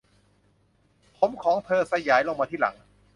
[1.17, 2.75] ผมของเธอสยายลงมาที่หลัง